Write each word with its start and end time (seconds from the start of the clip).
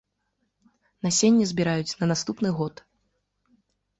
Насенне 1.07 1.45
збіраюць 1.51 1.97
на 2.01 2.05
наступны 2.11 2.49
год. 2.61 2.75